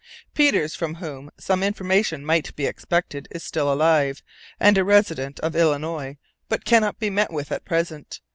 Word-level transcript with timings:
Peters, 0.33 0.73
from 0.73 0.95
whom 0.95 1.29
some 1.37 1.61
information 1.61 2.25
might 2.25 2.55
be 2.55 2.65
expected, 2.65 3.27
is 3.29 3.43
still 3.43 3.71
alive, 3.71 4.23
and 4.59 4.75
a 4.75 4.83
resident 4.83 5.39
of 5.41 5.55
Illinois, 5.55 6.17
but 6.49 6.65
cannot 6.65 6.97
be 6.97 7.11
met 7.11 7.31
with 7.31 7.51
at 7.51 7.63
present. 7.65 8.19